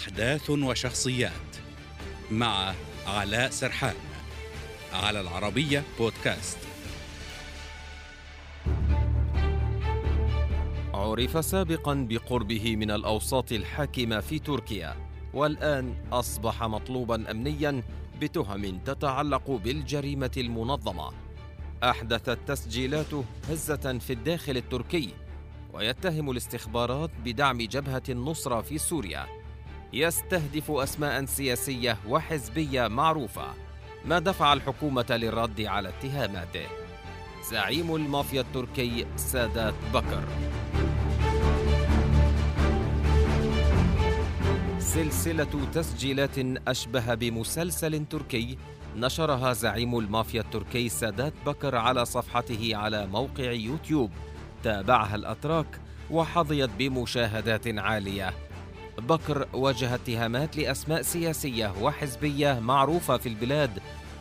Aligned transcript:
أحداث 0.00 0.50
وشخصيات 0.50 1.56
مع 2.30 2.74
علاء 3.06 3.50
سرحان 3.50 3.94
على 4.92 5.20
العربية 5.20 5.84
بودكاست. 5.98 6.58
عرف 10.94 11.44
سابقا 11.44 12.06
بقربه 12.08 12.76
من 12.76 12.90
الأوساط 12.90 13.52
الحاكمة 13.52 14.20
في 14.20 14.38
تركيا 14.38 14.96
والآن 15.34 15.94
أصبح 16.12 16.62
مطلوبا 16.62 17.30
أمنيا 17.30 17.82
بتهم 18.20 18.78
تتعلق 18.78 19.50
بالجريمة 19.50 20.32
المنظمة. 20.36 21.12
أحدثت 21.82 22.38
تسجيلاته 22.46 23.24
هزة 23.50 23.98
في 23.98 24.12
الداخل 24.12 24.56
التركي 24.56 25.14
ويتهم 25.72 26.30
الاستخبارات 26.30 27.10
بدعم 27.24 27.58
جبهة 27.58 28.02
النصرة 28.08 28.60
في 28.60 28.78
سوريا. 28.78 29.39
يستهدف 29.92 30.70
أسماء 30.70 31.24
سياسية 31.24 31.98
وحزبية 32.08 32.88
معروفة 32.88 33.46
ما 34.04 34.18
دفع 34.18 34.52
الحكومة 34.52 35.06
للرد 35.10 35.60
على 35.60 35.88
اتهاماته 35.88 36.66
زعيم 37.50 37.94
المافيا 37.96 38.40
التركي 38.40 39.06
سادات 39.16 39.74
بكر. 39.94 40.24
سلسلة 44.78 45.68
تسجيلات 45.74 46.38
أشبه 46.68 47.14
بمسلسل 47.14 48.06
تركي 48.06 48.58
نشرها 48.96 49.52
زعيم 49.52 49.98
المافيا 49.98 50.40
التركي 50.40 50.88
سادات 50.88 51.32
بكر 51.46 51.76
على 51.76 52.04
صفحته 52.04 52.76
على 52.76 53.06
موقع 53.06 53.50
يوتيوب. 53.50 54.10
تابعها 54.62 55.14
الأتراك 55.14 55.80
وحظيت 56.10 56.70
بمشاهدات 56.78 57.78
عالية. 57.78 58.34
بكر 59.00 59.46
وجه 59.52 59.94
اتهامات 59.94 60.56
لأسماء 60.56 61.02
سياسية 61.02 61.72
وحزبية 61.82 62.60
معروفة 62.60 63.16
في 63.16 63.28
البلاد 63.28 63.70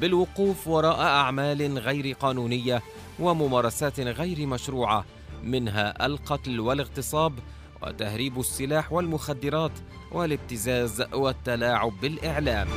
بالوقوف 0.00 0.68
وراء 0.68 1.00
أعمال 1.00 1.78
غير 1.78 2.16
قانونية 2.20 2.82
وممارسات 3.18 4.00
غير 4.00 4.46
مشروعة 4.46 5.04
منها 5.44 6.06
القتل 6.06 6.60
والاغتصاب 6.60 7.32
وتهريب 7.82 8.40
السلاح 8.40 8.92
والمخدرات 8.92 9.72
والابتزاز 10.12 11.02
والتلاعب 11.12 11.92
بالإعلام. 12.02 12.68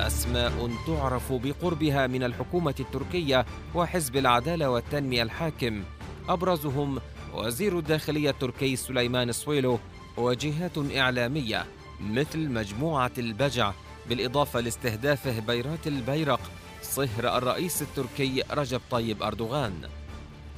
أسماء 0.00 0.70
تعرف 0.86 1.32
بقربها 1.32 2.06
من 2.06 2.22
الحكومة 2.22 2.74
التركية 2.80 3.46
وحزب 3.74 4.16
العدالة 4.16 4.70
والتنمية 4.70 5.22
الحاكم. 5.22 5.82
أبرزهم 6.28 6.98
وزير 7.36 7.78
الداخلية 7.78 8.30
التركي 8.30 8.76
سليمان 8.76 9.32
سويلو 9.32 9.78
وجهات 10.16 10.78
إعلامية 10.96 11.66
مثل 12.00 12.48
مجموعة 12.50 13.10
البجع 13.18 13.72
بالإضافة 14.08 14.60
لاستهدافه 14.60 15.40
بيرات 15.40 15.86
البيرق 15.86 16.40
صهر 16.82 17.38
الرئيس 17.38 17.82
التركي 17.82 18.42
رجب 18.50 18.80
طيب 18.90 19.22
أردوغان 19.22 19.88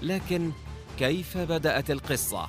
لكن 0.03 0.51
كيف 0.99 1.39
بدأت 1.39 1.91
القصة؟ 1.91 2.47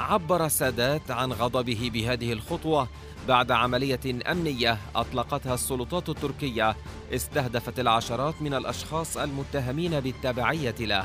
عبر 0.00 0.48
سادات 0.48 1.10
عن 1.10 1.32
غضبه 1.32 1.90
بهذه 1.94 2.32
الخطوة 2.32 2.88
بعد 3.28 3.50
عملية 3.50 4.00
أمنية 4.30 4.78
أطلقتها 4.96 5.54
السلطات 5.54 6.08
التركية 6.08 6.76
استهدفت 7.14 7.80
العشرات 7.80 8.42
من 8.42 8.54
الأشخاص 8.54 9.16
المتهمين 9.16 10.00
بالتبعية 10.00 10.74
له 10.80 11.04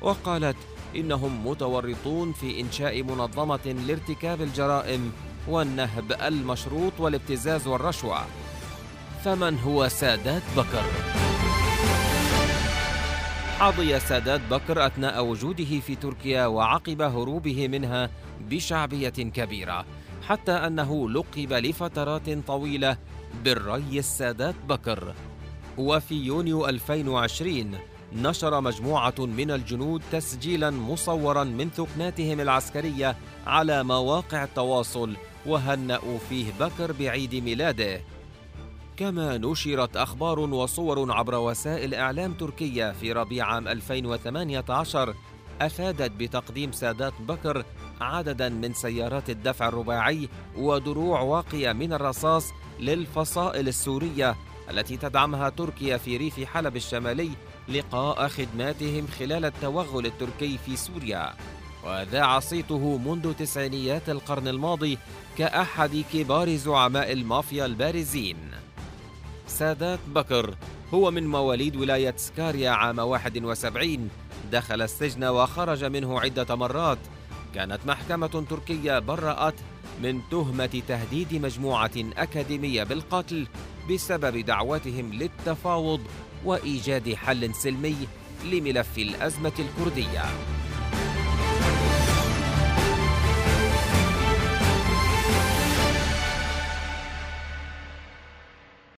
وقالت 0.00 0.56
إنهم 0.96 1.46
متورطون 1.46 2.32
في 2.32 2.60
إنشاء 2.60 3.02
منظمة 3.02 3.76
لارتكاب 3.88 4.42
الجرائم 4.42 5.12
والنهب 5.48 6.12
المشروط 6.12 6.92
والابتزاز 6.98 7.66
والرشوة 7.66 8.18
فمن 9.24 9.58
هو 9.58 9.88
سادات 9.88 10.42
بكر؟ 10.56 10.84
حظي 13.58 14.00
سادات 14.00 14.40
بكر 14.50 14.86
أثناء 14.86 15.24
وجوده 15.24 15.80
في 15.80 15.96
تركيا 15.96 16.46
وعقب 16.46 17.02
هروبه 17.02 17.68
منها 17.68 18.10
بشعبية 18.40 19.08
كبيرة 19.08 19.84
حتى 20.28 20.52
أنه 20.52 21.10
لقب 21.10 21.52
لفترات 21.52 22.30
طويلة 22.46 22.96
بالري 23.44 23.98
السادات 23.98 24.54
بكر 24.68 25.14
وفي 25.78 26.14
يونيو 26.14 26.68
2020 26.68 27.78
نشر 28.12 28.60
مجموعة 28.60 29.14
من 29.18 29.50
الجنود 29.50 30.02
تسجيلا 30.12 30.70
مصورا 30.70 31.44
من 31.44 31.70
ثكناتهم 31.70 32.40
العسكرية 32.40 33.16
على 33.46 33.84
مواقع 33.84 34.44
التواصل 34.44 35.16
وهنأوا 35.46 36.18
فيه 36.28 36.52
بكر 36.60 36.92
بعيد 36.92 37.34
ميلاده. 37.34 38.00
كما 38.96 39.38
نشرت 39.38 39.96
أخبار 39.96 40.38
وصور 40.40 41.12
عبر 41.12 41.34
وسائل 41.34 41.94
إعلام 41.94 42.32
تركية 42.32 42.92
في 42.92 43.12
ربيع 43.12 43.46
عام 43.46 43.68
2018 43.68 45.14
أفادت 45.60 46.10
بتقديم 46.10 46.72
سادات 46.72 47.12
بكر 47.20 47.64
عددا 48.00 48.48
من 48.48 48.72
سيارات 48.74 49.30
الدفع 49.30 49.68
الرباعي 49.68 50.28
ودروع 50.56 51.20
واقية 51.20 51.72
من 51.72 51.92
الرصاص 51.92 52.52
للفصائل 52.80 53.68
السورية 53.68 54.36
التي 54.70 54.96
تدعمها 54.96 55.48
تركيا 55.48 55.96
في 55.96 56.16
ريف 56.16 56.40
حلب 56.44 56.76
الشمالي 56.76 57.30
لقاء 57.70 58.28
خدماتهم 58.28 59.06
خلال 59.06 59.44
التوغل 59.44 60.06
التركي 60.06 60.58
في 60.66 60.76
سوريا 60.76 61.34
وذاع 61.84 62.40
صيته 62.40 62.98
منذ 62.98 63.32
تسعينيات 63.32 64.08
القرن 64.08 64.48
الماضي 64.48 64.98
كأحد 65.38 66.04
كبار 66.12 66.56
زعماء 66.56 67.12
المافيا 67.12 67.66
البارزين. 67.66 68.36
سادات 69.46 69.98
بكر 70.08 70.56
هو 70.94 71.10
من 71.10 71.26
مواليد 71.26 71.76
ولاية 71.76 72.14
سكاريا 72.16 72.70
عام 72.70 72.98
71 72.98 74.08
دخل 74.52 74.82
السجن 74.82 75.24
وخرج 75.24 75.84
منه 75.84 76.20
عدة 76.20 76.54
مرات. 76.54 76.98
كانت 77.54 77.78
محكمة 77.86 78.44
تركية 78.50 78.98
برأت 78.98 79.54
من 80.02 80.20
تهمة 80.30 80.82
تهديد 80.88 81.34
مجموعة 81.34 81.90
أكاديمية 81.96 82.82
بالقتل 82.84 83.46
بسبب 83.90 84.36
دعوتهم 84.36 85.12
للتفاوض 85.12 86.00
وإيجاد 86.44 87.14
حل 87.14 87.54
سلمي 87.54 87.96
لملف 88.44 88.98
الأزمة 88.98 89.52
الكردية. 89.58 90.24